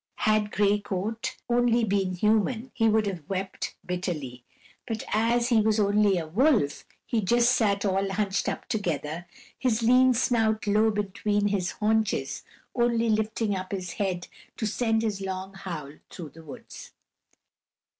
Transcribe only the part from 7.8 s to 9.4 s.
all hunched up together,